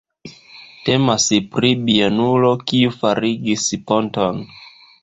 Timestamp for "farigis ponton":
2.99-4.47